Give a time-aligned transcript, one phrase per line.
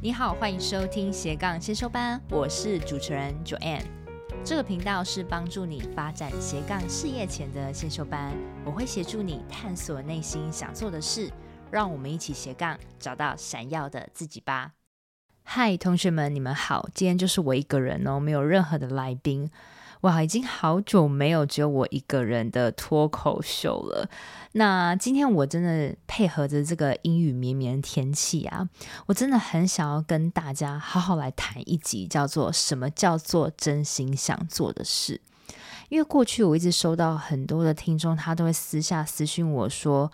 [0.00, 3.82] 你好，欢迎收听斜杠先修班，我是主持人 Joanne。
[4.44, 8.32] 这个频道是帮助你发展斜杠事业前的先修班，
[8.64, 11.28] 我会协助你探索内心想做的事，
[11.68, 14.70] 让我们一起斜杠找到闪耀的自己吧。
[15.42, 19.50] 嗨，同学们，你们好，今天就是我一个人哦，没有任何的来宾。
[20.02, 24.08] 哇，已经好久没有只有我一个人的脱口秀了。
[24.52, 28.68] 那今天我真的配合着这个阴雨绵绵的天气啊，
[29.06, 35.20] 我真的很想要跟大家好好来谈一集，叫做“什么叫做真心想做的事”。
[35.90, 40.12] 因为过去我一直收到很多的听众，他都会私下私讯我说。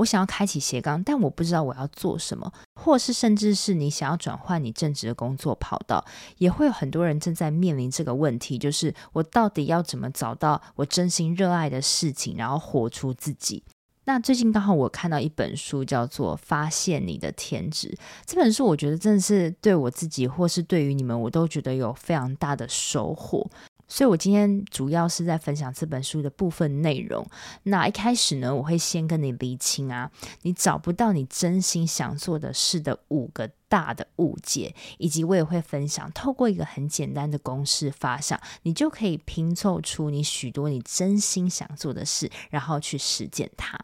[0.00, 6.04] 我想要开启斜杠，但我不知道我要做什么，或是甚至是你想要转换你正职的工作跑道，
[6.38, 13.62] 也会有很多人正在面临这个问题，就是我到底要怎么找到我真心热爱的事情，然后活出自己。
[14.04, 17.88] 那最近刚好我看到一本书，叫做《发现你的天职》。
[18.24, 23.48] 这本书我觉得真的是对我自己，或是对于你们，我都觉得有非常大的收获。
[23.90, 27.26] 所以，我今天主要是在分享这本书的部分内容。
[27.64, 30.10] 那一开始呢，我会先跟你厘清啊，
[30.42, 43.76] 你找不到你真心想做的事的五个大的误解，以及我也会分享，透过一个很简单的公式发想，你就可以拼凑出你许多你真心想做的事，然后去实践它。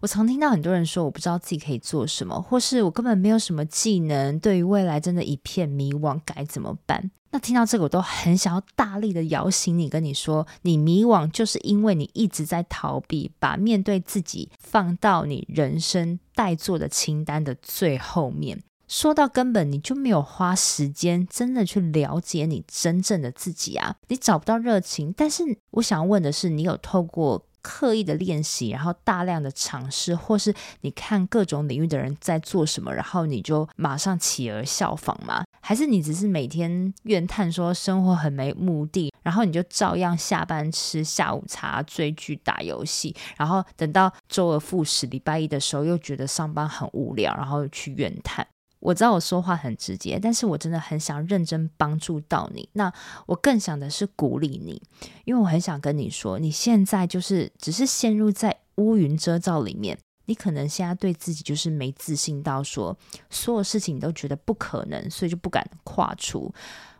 [0.00, 7.10] 我常听到很多人说，我不知道自己可以做什么，或是我根本没有什么技能，对于未来真的一片迷惘，该怎么办？
[7.34, 18.62] 那听到这个，我都很想要大力的摇醒你，跟你说，你迷惘就是因为你一直在逃避，把面对自己放到你人生待做的清单的最后面。
[18.86, 25.12] 说到根本，你就没有花时间真的去了解你真正的自己啊，你找不到热情。
[25.16, 35.42] 但是我想要问的是，你有透过刻意的练习，然后大量的尝试，或是你看各种领域的人在做什么，然后你就马上起而效仿吗？
[35.62, 48.46] 还是你只是每天怨叹说生活很没目的，然后你就照样下班吃下午茶、追剧、打游戏，然后等到周而复始，礼拜一的时候又觉得上班很无聊，然后去怨叹。
[48.84, 52.68] 我知道我说话很直接，但是我真的很想认真帮助到你。
[52.74, 52.92] 那
[53.24, 54.82] 我更想的是鼓励你，
[55.24, 62.94] 因为我很想跟你说，你现在就是只是陷入在乌云遮罩里面，你可能现在对自己就是没自信到说
[63.30, 66.52] 所有事情你都觉得不可能，所以就不敢跨出。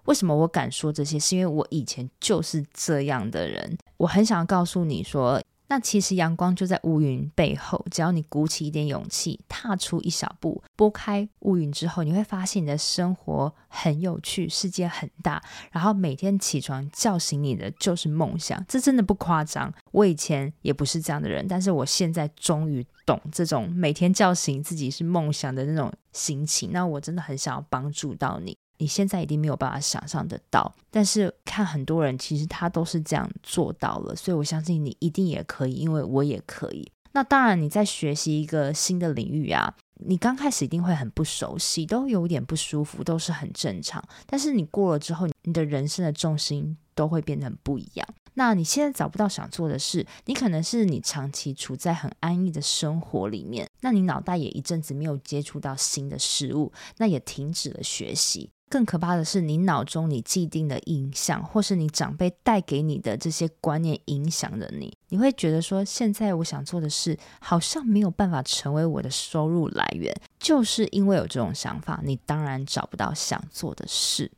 [0.06, 1.19] 为什么我敢说这些？
[1.21, 3.77] 是因为我以前就是这样的人。
[3.99, 5.39] 我很想告诉你说。
[5.74, 15.42] 那其实阳光就在乌云背后，只要你鼓起一点勇气，踏出一小步，拨开乌云之后，你会发现你的生活很有趣，世界很大。
[15.72, 19.74] 然后每天起床叫醒你的就是梦想，这真的不夸张。
[19.90, 26.70] 我以前也不是这样的人，但是我现在终于懂这种每天叫醒自己是梦想的那种心情。
[26.70, 28.56] 那我真的很想要帮助到你。
[28.84, 36.93] 你现在一定没有办法想象得到，但是看很多人其实他都是这样做到了，所以我相信你一定也可以，因为我也可以。
[37.12, 39.75] 那当然，你在学习一个新的领域啊，
[40.05, 44.05] 你刚开始一定会很不熟悉，都有点不舒服，都是很正常。
[44.27, 48.06] 但是你过了之后，你的人生的重心都会变得很不一样。
[48.34, 58.51] 那你现在找不到想做的事，你可能是你长期处在很安逸的生活里面，那你脑袋也一阵子没有接触到新的事物，那也停止了学习。
[58.70, 74.30] 更可怕的是，你脑中你既定的印象，或是你长辈带给你的这些观念影响着你，你会觉得说，现在我想做的事好像没有办法成为我的收入来源，就是因为有这种想法，你当然找不到想做的事。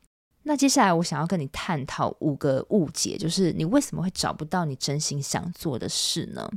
[0.43, 6.47] 那接下来我想要跟你探讨五个误解，就是你为什么会找不到你真心想做的事呢？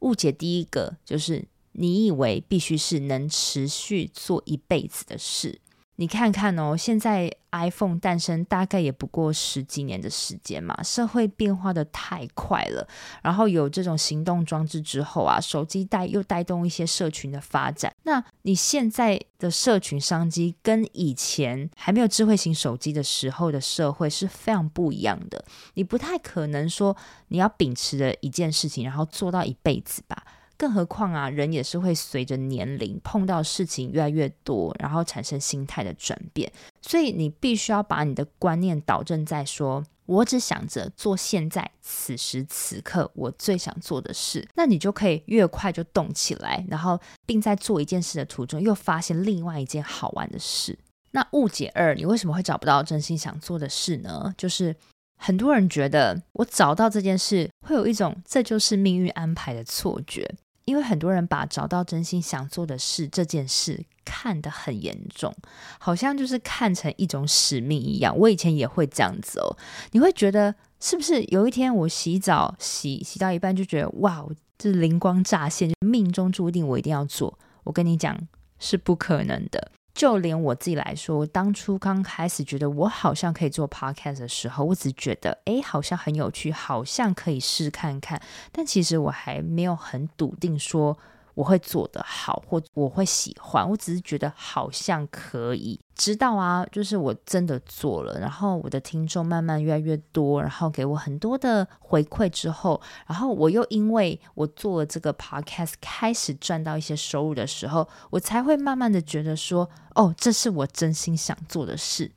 [0.00, 5.60] 误解第一个就是你以为必须是能持续做一辈子的事。
[5.98, 12.86] 你看看哦，现在 iPhone 诞生大概也不过十几年的时间嘛，社会变化的太快了。
[13.22, 17.90] 然后有这种行动装置之后啊，手机带又带动一些社群的发展。
[18.02, 25.42] 那你现在的社群商机跟以前还没有智慧型手机的时候的社会是非常不一样的。
[25.74, 26.94] 你不太可能说
[27.28, 30.22] 你要秉持着一件事情，然后做到一辈子吧。
[30.58, 36.50] 更何况啊，人也是会随着年龄碰到事情越来越多，然后产生心态的转变。
[36.80, 50.78] 所以你必须要把你的观念导正在说，我只想着做现在此时此刻我最想做的事，那你就可以越快就动起来，然后并在做一件事的途中又发现另外一件好玩的事。
[51.10, 54.32] 那误解二，你为什么会找不到真心想做的事呢？
[54.36, 54.74] 就是
[55.18, 60.34] 很多人觉得我找到这件事，会有一种这就是命运安排的错觉。
[60.66, 65.34] 因为很多人把找到真心想做的事这件事看得很严重，
[65.78, 68.14] 好像就是看成一种使命一样。
[68.16, 69.56] 我以前也会这样子哦，
[69.92, 74.26] 你会觉得是不是有一天我洗澡洗洗到一半就觉得哇，
[74.58, 77.38] 这灵光乍现，命中注定我一定要做。
[77.64, 78.16] 我跟你讲，
[78.58, 79.72] 是不可能的。
[79.96, 88.20] 就连我自己来说，当初刚开始觉得我好像可以做 podcast 的时候，我只觉得诶，好像很有趣，好像可以试看看。
[88.52, 90.98] 但其实我还没有很笃定说。
[91.36, 95.78] 我会做得好，或我会喜欢，我只是觉得好像可以。
[95.94, 112.10] 直到啊，就是我真的做了，然后我的听众慢慢越来越多，然后给我很多的回馈之后，然后我又因为我做了这个 podcast，开始赚到一些收入的时候，我才会慢慢的觉得说，哦，这是我真心想做的事。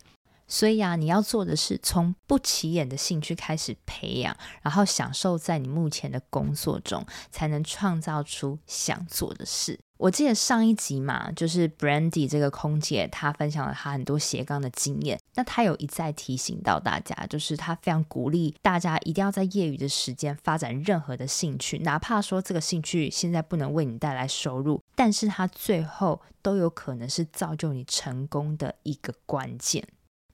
[0.50, 9.80] 所以啊，你要做的是从不起眼的兴趣开始培养，然后享受在你目前的工作中，才能创造出想做的事。
[9.98, 15.20] 我记得上一集嘛，就是 Brandy 这个空姐，她分享了她很多斜杠的经验。
[15.36, 29.86] 那她有一再提醒到大家，就是她非常鼓励大家一定要在业余的时间发展任何的兴趣，哪怕说这个兴趣现在不能为你带来收入，但是它最后都有可能是造就你成功的一个关键。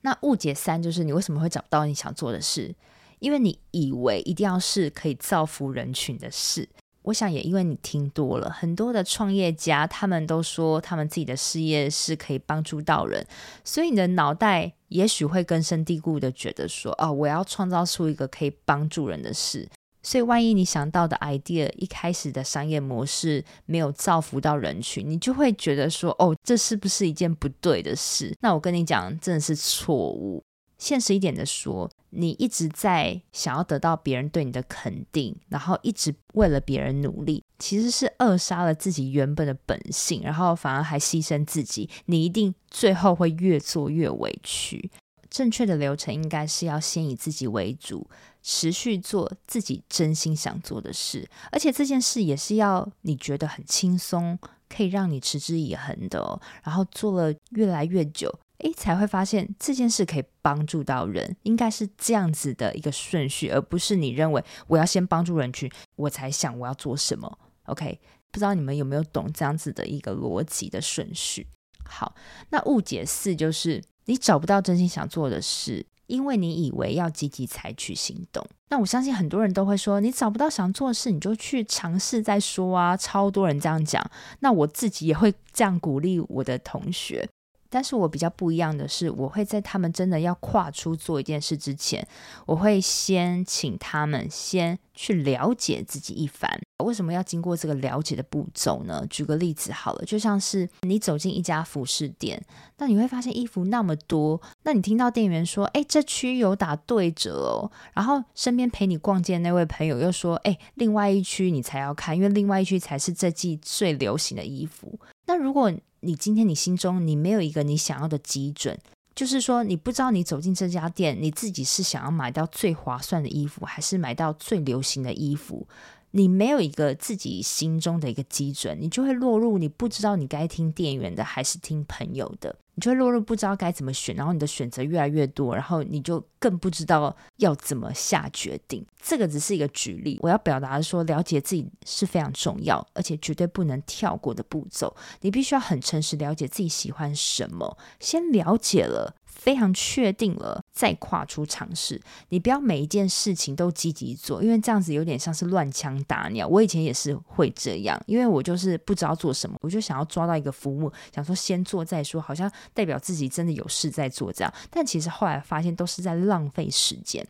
[0.06, 2.72] 那误解三就是你为什么会找不到你想做的事？
[3.18, 6.68] 因为你以为一定要是可以造福人群的事。
[7.02, 13.26] 我想也因为你听多了，很多的创业家他们都说他们自己的事业是可以帮助到人，
[13.64, 19.68] 所以你的脑袋也许会根深蒂固的觉得说，哦，我要创造出一个可以帮助人的事。
[20.06, 28.32] 所以，万一你想到的 idea 一开始的商业模式没有造福到人群，你就会觉得说，哦，这是不是一件不对的事？
[28.40, 30.40] 那我跟你讲，真的是错误。
[30.78, 44.88] 现实一点的说，你一直在想要得到别人对你的肯定，然后一直为了别人努力，其实是扼杀了自己原本的本性，然后反而还牺牲自己，你一定最后会越做越委屈。
[45.28, 48.08] 正确的流程应该是要先以自己为主。
[48.48, 54.38] 持续做自己真心想做的事，而且这件事也是要你觉得很轻松，
[54.68, 56.40] 可以让你持之以恒的哦。
[56.62, 67.38] 然后做了越来越久，诶，才会发现这件事可以帮助到人，应该是这样子的一个顺序，而不是你认为我要先帮助人群，我才想我要做什么。
[67.64, 67.98] OK，
[68.30, 71.48] 不知道你们有没有懂这样子的一个逻辑的顺序？
[71.84, 72.14] 好，
[72.50, 75.84] 那误解四就是你找不到真心想做的事。
[76.06, 82.96] 因为你以为要积极采取行动，那我相信很多人都会说，你找不到想做的事，你就去尝试再说啊。
[82.96, 84.04] 超多人这样讲，
[84.40, 87.28] 那我自己也会这样鼓励我的同学。
[87.68, 92.06] 但是我比较不一样的是，我会在他们真的要跨出做一件事之前，
[92.46, 96.50] 我会先请他们先去了解自己一番。
[96.84, 99.04] 为什么要经过这个了解的步骤呢？
[99.08, 102.40] 举个例子好了，就像是你走进一家服饰店，
[102.76, 115.72] 那你会发现衣服那么多，那你听到店员说：“哎，这区有打对折哦。”然后身边陪你逛街的那位朋友又说：“哎，另外一区你才要看，因为另外一区才是这季最流行的衣服。”那如果
[116.06, 118.78] 你今天你心中你没有一个你想要的基准，
[119.14, 125.66] 就是说你不知道你走进这家店，你自己是想要买到最划算的衣服，还是买到最流行的衣服？
[126.12, 132.56] 你没有一个自己心中的一个基准，你就会落入你不知道你该听店员的还是听朋友的。
[132.76, 138.84] 你就会落入不知道该怎么选，然后你的选择越来越多，然后你就更不知道要怎么下决定。
[139.02, 144.94] 这个只是一个举例，我要表达的说，了解自己是非常重要，而且绝对不能跳过的步骤。
[145.22, 149.16] 你必须要很诚实了解自己喜欢什么，先了解了。
[149.36, 152.00] 非常确定了，再跨出尝试。
[152.30, 156.48] 你不要每一件事情都积极做，因为这样子有点像是乱枪打鸟。
[156.48, 164.52] 我以前也是会这样，因为我就是不知道做什么，我就想要抓到一个服务，想说先做再说，好像代表自己真的有事在做这样。
[164.70, 167.24] 但其实后来发现都是在浪费时间。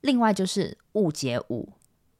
[0.00, 1.68] 另外就是误解五，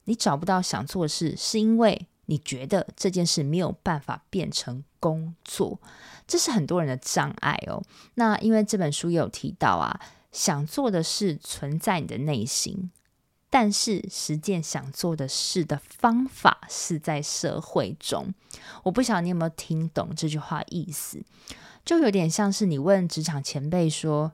[0.04, 5.78] 你找不到想做的事，是因为你觉得这件事没有办法变成工作。
[6.26, 7.82] 这是很多人的障碍哦。
[8.14, 10.00] 那因为这本书也有提到啊，
[10.32, 12.90] 想做的事存在你的内心，
[13.50, 18.32] 但是实践想做的事的方法是在社会中。
[18.84, 21.22] 我不晓得你有没有听懂这句话意思，
[21.84, 24.32] 就有点像是你问职场前辈说：“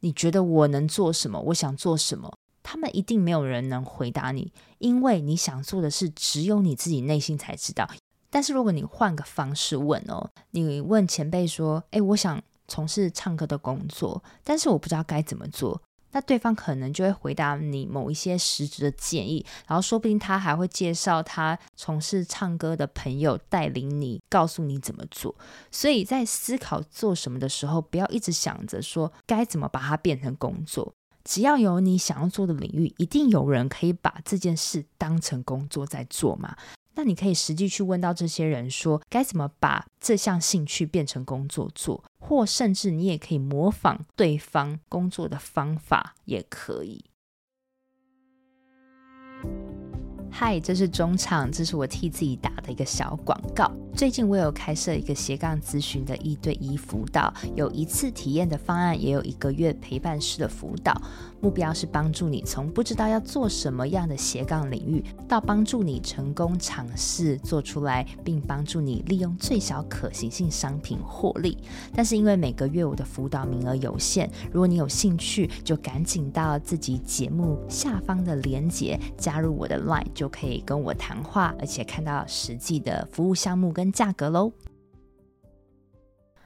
[0.00, 1.40] 你觉得我能做什么？
[1.40, 2.32] 我想做什么？”
[2.72, 7.90] 他们一定没有人能回答你，因为你想做的事只有你自己内心才知道。
[8.30, 15.82] 但是如果你换个方式问哦，你问前辈说：“诶，我想从事唱歌的工作，但是我不知道该怎么做。”
[16.14, 25.34] 那对方可能就会回答你某一些实质的建议，然后说不定他还会介绍他从事唱歌的朋友带领你，告诉你怎么做。
[25.72, 30.92] 所以在思考做什么的时候，不要一直想着说该怎么把它变成工作。
[31.24, 36.56] 只要有你想要做的领域，一定有人可以把这件事当成工作在做嘛。
[36.94, 47.04] 那你可以实际去问到这些人说，该怎么把这项兴趣变成工作做，或甚至你也可以模仿对方工作的方法，也可以。
[50.42, 53.70] 嗨，这是中场，这是我替自己打的一个小广告。
[53.94, 60.98] 最近我有开设一个斜杠咨询的一对一辅导，有一次体验的方案，也有一个月陪伴式的辅导。
[61.42, 71.58] 目标是帮助你从不知道要做什么样的斜杠领域，到帮助你成功尝试做出来，并帮助你利用最小可行性商品获利。
[71.94, 84.52] 但是因为每个月我的辅导名额有限，如果你有兴趣，就赶紧到自己节目下方的链接加入我的 Line，就可以跟我谈话，而且看到实际的服务项目跟价格喽。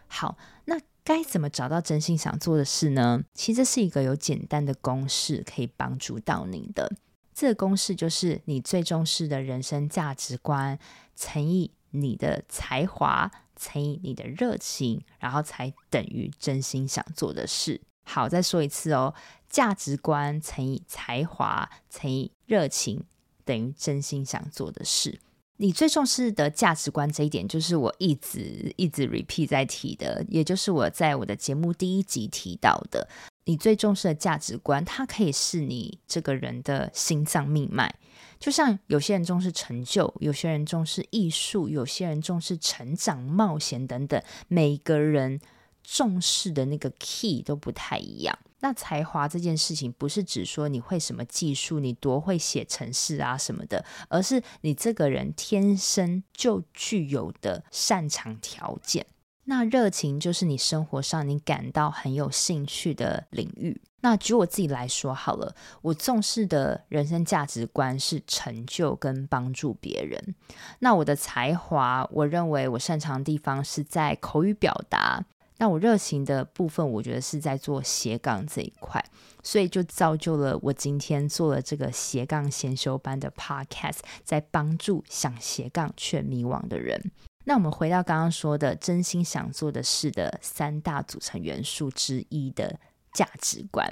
[0.06, 3.22] 好，那该怎么找到真心想做的事呢？
[3.34, 6.90] 其实是一个有简单的公式可以帮助到你的。
[7.34, 10.78] 这个公式就是你最重视的人生价值观
[11.16, 17.80] 乘以你的才华乘以你的热情，然后才等于真心想做的事。
[18.04, 19.14] 好，再说一次哦，
[19.48, 23.02] 价值观乘以才华乘以热情
[23.44, 25.18] 等于真心想做的事。
[25.56, 33.08] 你最重视的价值观这一点，就是我一直一直 repeat 在提的，也就是我在我的节目第一集提到的。
[33.44, 37.94] 你最重视的价值观，它可以是你这个人的心脏命脉。
[38.40, 45.40] 就像有些人重视成就，有些人重视艺术，有些人重视成长、冒险等等，每个人
[45.84, 48.36] 重视的那个 key 都不太一样。
[48.64, 59.04] 那才华这件事情，不是指说你会什么技术，你多会写程式啊什么的，而是你这个人天生就具有的擅长条件。
[59.44, 63.78] 那热情就是你生活上你感到很有兴趣的领域。
[64.00, 70.34] 那举我自己来说好了，我重视的人生价值观是成就跟帮助别人。
[70.78, 75.22] 那我的才华，我认为我擅长的地方是在口语表达。
[75.58, 79.02] 那我热情的部分，我觉得是在做斜杠这一块，
[79.42, 87.00] 所以就造就了我今天做了这个斜杠先修班的 podcast，在帮助想斜杠却迷惘的人。
[87.44, 92.80] 那我们回到刚刚说的真心想做的事的三大组成元素之一的
[93.12, 93.86] 价值观。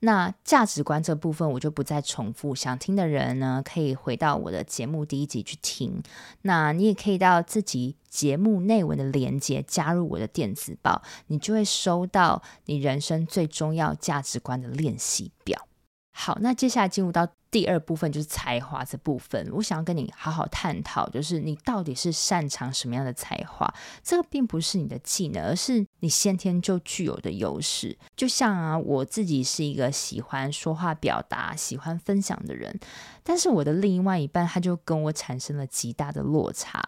[0.00, 6.02] 那价值观这部分我就不再重复，想听的人呢，可以回到我的节目第一集去听。
[6.42, 15.66] 那你也可以到自己节目内文的连接加入我的电子报，你就会收到你人生最重要价值观的练习表。
[16.16, 19.50] 好，那接下来进入到第二部分，就是才华这部分。
[19.52, 23.68] 我想要跟你好好探讨，就是你到底是擅长什么样的才华？
[24.00, 27.98] 这个并不是你的技能，而是你先天就具有的优势。
[28.14, 32.78] 就像啊，我自己是一个喜欢说话表达、喜欢分享的人，
[33.24, 36.80] 但是我的另外一半他就跟我产生了极大的落差。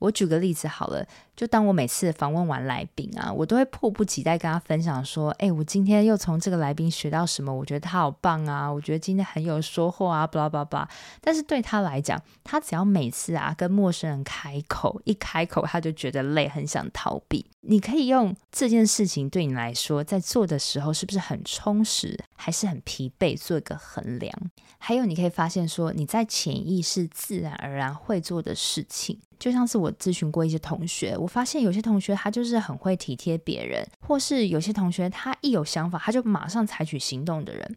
[0.00, 1.06] 我举个例子好了，
[1.38, 7.54] 就当我每次访问完来宾啊，我都会迫不及待跟他分享说：“哎，我今天又从这个来宾学到什么？
[7.54, 8.68] 我觉得他好棒啊！
[8.68, 10.88] 我觉得今天很有收获啊！”巴拉巴拉。
[11.20, 17.46] 但是对他来讲，他只要每次啊跟陌生人开口，一开口他就觉得累，很想逃避。
[17.60, 24.32] 你可以用这件事情对你来说，在做的时候是不是很充实，还是很疲惫，做一个衡量。
[24.78, 29.16] 还有，你可以发现说你在潜意识自然而然会做的事情。
[29.38, 37.76] 就像是我咨询过一些同学，我发现有些同学他就是很会体贴别人，或是有些同学他一有想法他就马上采取行动的人，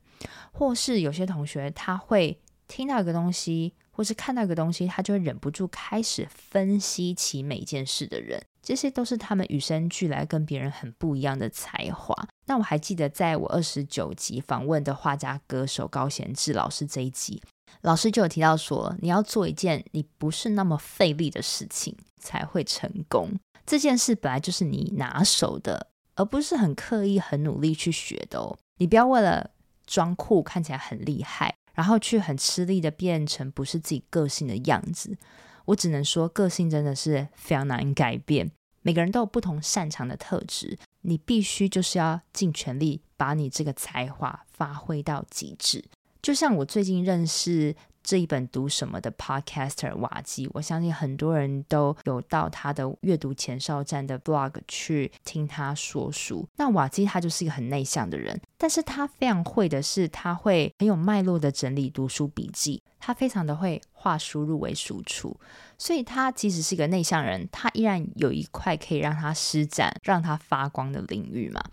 [0.52, 12.16] 或是有些同学他会听到一个东西，或是看到一个东西，他就会忍不住开始分析起每件事的人，这些都是他们与生俱来跟别人很不一样的才华。
[12.46, 17.42] 那我还记得在我二十九集访问的画家歌手高贤志老师这一集。
[17.82, 23.32] 老师就有提到说，你要做一件你不是那么费力的事情才会成功。
[23.66, 28.58] 这件事本来就是你拿手的，而不是很刻意、很努力去学的哦。
[28.78, 29.52] 你不要为了
[29.86, 35.18] 装酷看起来很厉害，然后去很吃力的变成不是自己个性的样子。
[35.66, 38.52] 我只能说，个性真的是非常难改变。
[38.82, 45.86] 每个人都有不同擅长的特质，你必须就是要尽全力把你这个才华发挥到极致。
[46.20, 56.48] 就像我最近认识这一本读什么的 Podcaster 瓦基，我相信很多人都有到他的阅读前哨站的 blog 去听他说书。
[56.58, 65.40] 那瓦基他就是一个很内向的人，但是他非常会的是，他会很有脉络的整理读书笔记，他非常的会化输入为输出，
[65.78, 71.64] 所以他即使是一个内向人，他依然有一块可以让他施展、让他发光的领域嘛。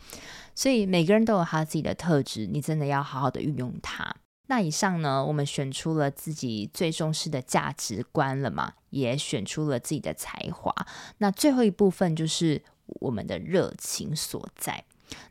[0.54, 4.14] 所以每个人都有他自己的特质，你真的要好好的运用它。
[4.48, 10.74] 那以上呢，我们选出了自己最重视的价值观了嘛，也选出了自己的才华。
[11.18, 12.62] 那最后一部分就是
[13.00, 14.84] 我们的热情所在。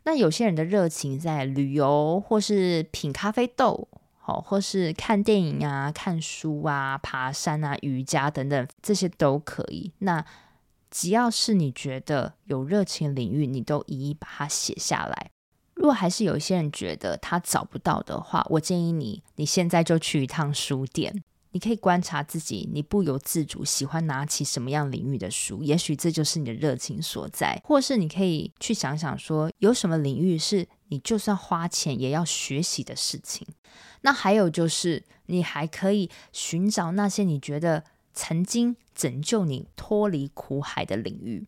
[0.04, 9.92] 那有些人的热情在旅游，或是品咖啡豆，好，或是看电影啊、看书啊、爬山啊、瑜伽等等，这些都可以。
[9.98, 10.24] 那
[10.90, 15.30] 只要是你觉得有热情领域，你都一一把它写下来。
[15.78, 27.62] 如果还是有一些人觉得他找不到的话，我建议你，你现在就去一趟书店，你可以观察自己，你不由自主喜欢拿起什么样领域的书，也许这就是你的热情所在。
[27.64, 33.46] 或是你可以去想想说，有什么领域是你就算花钱也要学习的事情。
[34.00, 41.46] 那还有就是，你还可以寻找那些你觉得曾经拯救你脱离苦海的领域。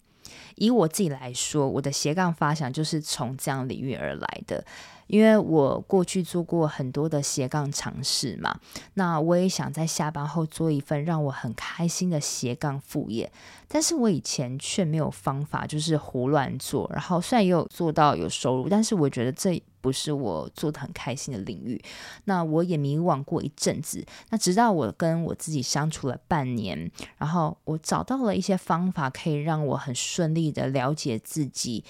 [0.61, 4.64] 以我自己来说，我的斜杠发想就是从这样领域而来的。
[5.07, 8.57] 因为我过去做过很多的斜杠尝试嘛，
[8.95, 13.33] 那我也想在下班后做一份让我很开心的斜杠副业，
[13.67, 16.88] 但是我以前却没有方法，就是胡乱做。
[16.93, 21.83] 然后虽然也有做到有收入，但是我觉得这不是我做的很开心的领域。
[22.26, 26.88] 那我也迷惘过一阵子，那直到我跟我自己相处了半年，
[27.19, 31.85] 然后我找到了一些方法，可以让我很顺利的了解自己。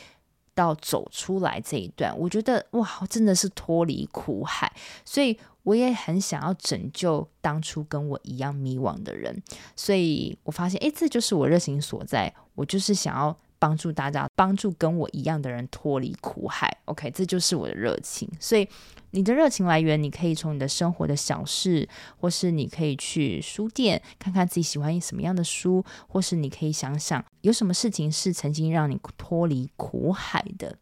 [0.52, 4.70] 到走出来这一段，我觉得哇，真的是脱离苦海，
[5.06, 9.42] 所以我也很想要拯救当初跟我一样迷惘的人，
[9.74, 13.34] 所以我发现，诶，这就是我热情所在，我就是想要。
[13.60, 16.74] 帮助大家，帮助跟我一样的人脱离苦海。
[16.86, 18.26] OK，这就是我的热情。
[18.40, 18.66] 所以，
[19.12, 30.78] 你的热情来源，你可以从你的生活的小事，或是你可以去书店看看自己喜欢什么样的书，或是你可以想想有什么事情是曾经让你脱离苦海的。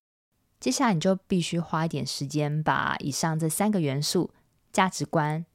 [0.61, 4.31] 接下来，你就必须花一点时间，把以上这三个元素——
[4.73, 5.47] 价值观、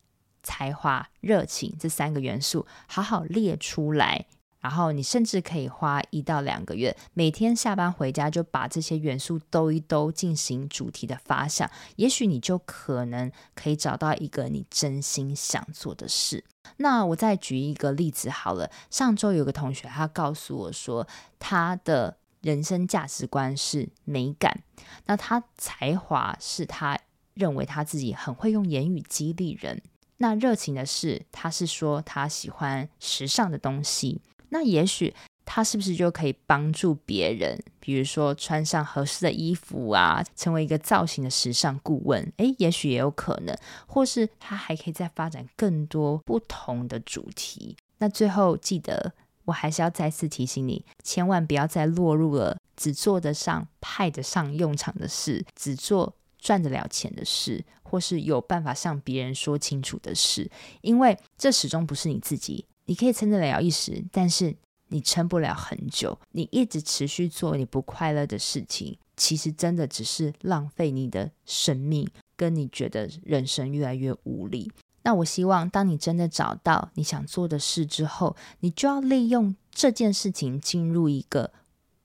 [0.41, 4.26] 才华、热情这三个元素，好好列出来。
[4.63, 11.69] 然后你甚至可以花一到两个月，每天下班回家就把这些元素兜一兜，进行主题的发想。
[11.97, 16.45] 也许你就可能可以找到一个你真心想做的事。
[16.78, 18.71] 那我再举一个例子好了。
[18.89, 21.06] 上周有个同学，他告诉我说，
[21.38, 24.63] 他的人生价值观是美感，
[25.08, 26.97] 那他才华是他
[27.34, 29.82] 认为他自己很会用言语激励人。
[30.17, 34.21] 那热情的是，他是说他喜欢时尚的东西。
[34.54, 35.12] 那也许
[35.46, 42.32] 他是不是就可以帮助别人，比如说穿上合适的衣服啊，成为一个造型的时尚顾问？
[42.38, 47.76] 诶，也许也有可能，或是他还可以再发展更多不同的主题。
[47.98, 49.13] 那最后记得，
[49.46, 60.50] 我还是要再次提醒你，千万不要再落入了只做得上、派得上用场的事，只做赚得了钱的事，或是有办法向别人说清楚的事，
[60.82, 62.66] 因为这始终不是你自己。
[62.86, 64.56] 你可以撑得了一时，但是
[64.89, 66.19] 你撑不了很久。
[66.32, 74.72] 你一直持续做你不快乐的事情，其实真的只是浪费你的生命，跟你觉得人生越来越无力。
[75.04, 81.52] 那我希望，当你真的找到你想做的事之后，你就要利用这件事情进入一个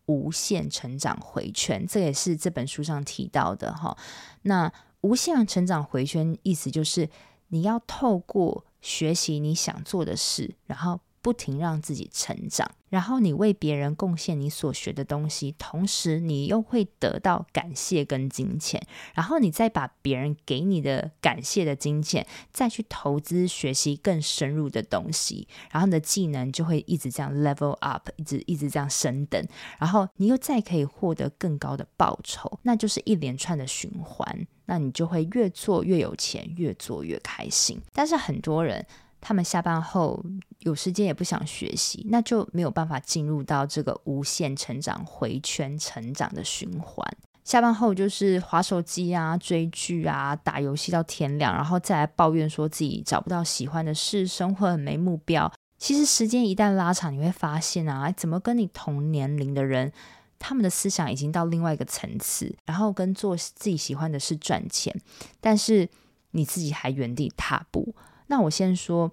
[0.07, 1.85] 无限成长回圈。
[1.87, 3.97] 这也是这本书上提到的哈。
[4.43, 7.11] 那无限成长回圈意思就是
[7.49, 8.65] 你要透过。
[8.81, 18.81] 学习你想做的事，然后不停让自己成长，然后你为别人贡献你所学的东西，同时你又会得到感谢跟金钱，
[19.15, 29.45] 然后你再把别人给你的感谢的金钱再去投资学习更深入的东西，然后你的技能就会一直这样 level up，一直一直这样升等，
[29.79, 34.47] 然后你又再可以获得更高的报酬，那就是一连串的循环。
[34.71, 37.81] 那你就会越做越有钱，越做越开心。
[37.95, 38.85] 但是很多人，
[39.21, 40.25] 他们下班后
[40.61, 47.05] 有时间也不想学习，那就没有办法进入到这个无限成长回圈成长的循环。
[47.45, 55.51] 下班后就是划手机啊、追剧啊、打游戏到天亮，然后再来抱怨说自己找不到喜欢的事，生活很没目标。
[55.79, 59.91] 其实时间一旦拉长，你会发现啊，怎么跟你同年龄的人，
[60.39, 64.95] 他们的思想已经到另外一个层次，然后跟做自己喜欢的事赚钱，
[65.41, 65.89] 但是
[66.33, 67.95] 你自己还原地踏步，
[68.29, 69.11] 那我先说，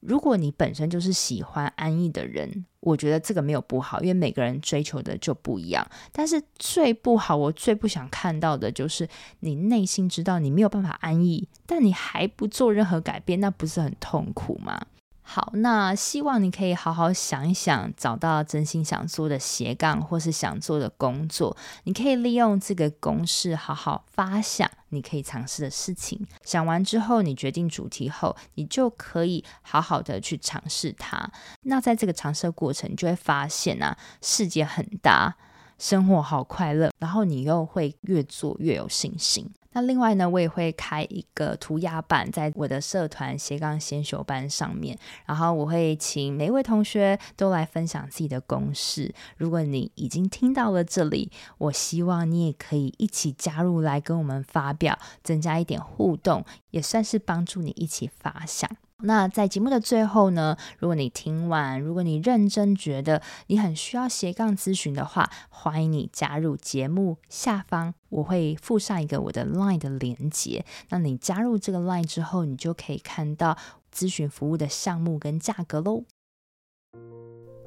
[0.00, 5.84] 如果你本身就是喜欢安逸的人，我觉得这个没有不好，因为每个人追求的就不一样。
[6.12, 9.08] 但是最不好，我最不想看到的就是
[9.40, 14.80] 你内心知道你没有办法安逸，但你还不做任何改变，那不是很痛苦吗？
[15.20, 21.54] 好，那希望你可以好好想一想，找到真心想做的斜杠或是想做的工作。
[21.84, 26.26] 你可以利用这个公式好好发想你可以尝试的事情。
[26.42, 31.30] 想完之后，你决定主题后，你就可以好好的去尝试它。
[31.62, 35.36] 那在这个尝试的过程，你就会发现啊，世界很大，
[35.78, 39.48] 生活好快乐，然后你又会越做越有信心。
[39.72, 49.14] 那另外呢，我也会开一个涂鸦版，在我的社团斜杠先修班上面，然后我会请每一位同学都来分享自己的公式。
[49.36, 58.68] 如果你已经听到了这里，我希望你也可以一起加入来跟我们发表，增加一点互动，也算是帮助你一起发想。
[59.04, 70.64] 那在节目的最后呢，如果你听完，如果你认真觉得你很需要斜杠咨询的话，欢迎你加入节目下方，我会附上一个我的 LINE 的连接。
[70.88, 73.56] 那你加入这个 LINE 之后，你就可以看到
[73.94, 76.02] 咨询服务的项目跟价格喽。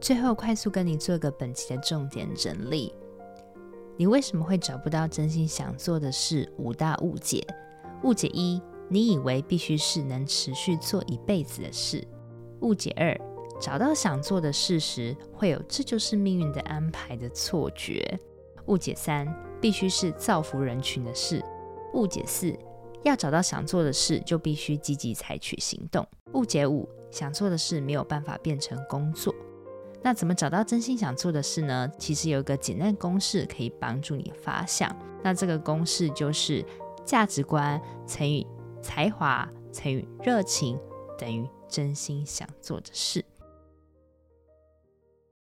[0.01, 2.93] 最后，快速跟你做个本期的重点整理：
[3.95, 6.51] 你为什么会找不到真心想做的事？
[6.57, 7.47] 五大误解。
[8.03, 8.61] 误解一。
[8.91, 12.05] 你以为必须是能持续做一辈子的事。
[12.59, 13.17] 误解二，
[13.57, 18.19] 找到想做的事时，会有这就是命运的安排的错觉。
[18.65, 21.41] 误解三，必须是造福人群的事。
[21.93, 22.53] 误解四，
[23.03, 26.05] 要找到想做的事，就必须积极采取行动。
[26.33, 29.33] 误解五，想做的事没有办法变成工作。
[30.03, 31.89] 那怎么找到真心想做的事呢？
[31.97, 34.93] 其实有一个简单公式可以帮助你发想。
[35.23, 36.65] 那这个公式就是
[37.05, 38.45] 价值观乘以
[38.81, 40.79] 才华乘以热情
[41.17, 43.23] 等于真心想做的事。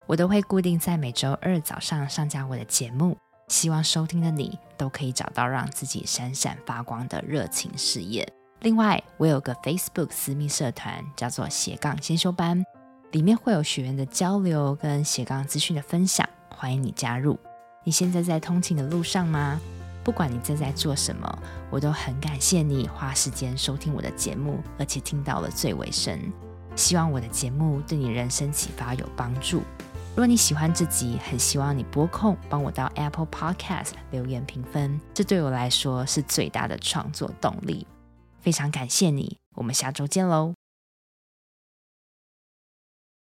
[0.08, 3.18] 我都会固定在每周二早上上架我的节目，
[3.48, 8.28] 希望收听的你都可以找到让自己闪闪发光的热情事业。
[8.60, 12.64] 另外，我有个 Facebook 私密社团，叫做斜杠先修班，
[13.12, 17.40] 里面会有学员的交流跟斜杠资讯的分享，欢迎你加入。
[17.84, 19.60] 你现在在通勤的路上吗？
[20.04, 26.20] 不管你正在做什么，我都很感谢你花时间收听我的节目，而且听到了最尾声。
[26.76, 29.62] 希望我的节目对你人生启发有帮助。
[30.12, 37.88] 如果你喜欢这集，很希望你拨空帮我到 Apple Podcast 留言评分，这对我来说是最大的创作动力。
[38.40, 40.61] 非常感谢你，我们下周见喽。